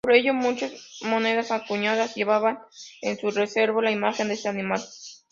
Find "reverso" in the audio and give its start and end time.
3.29-3.79